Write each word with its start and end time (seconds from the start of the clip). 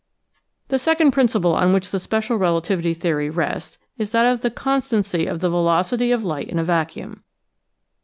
The 0.69 0.79
second 0.79 1.11
principle 1.11 1.53
on 1.53 1.73
which 1.73 1.91
the 1.91 1.99
special 1.99 2.37
relativity 2.37 2.95
theory 2.95 3.29
rests 3.29 3.77
is 3.99 4.09
that 4.13 4.25
of 4.25 4.41
the 4.41 4.49
constancy 4.49 5.27
of 5.27 5.41
the 5.41 5.49
velocity 5.51 6.11
of 6.11 6.23
light 6.25 6.47
in 6.49 6.57
a 6.57 6.63
vacuum. 6.63 7.23